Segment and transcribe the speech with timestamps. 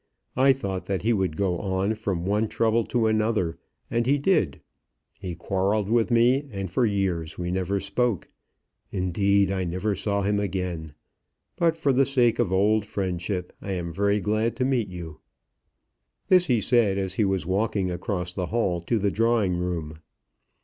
[0.35, 3.59] I thought that he would go on from one trouble to another;
[3.91, 4.59] and he did.
[5.19, 8.27] He quarrelled with me, and for years we never spoke.
[8.89, 10.93] Indeed I never saw him again.
[11.55, 15.19] But for the sake of old friendship, I am very glad to meet you."
[16.29, 19.99] This he said, as he was walking across the hall to the drawing room.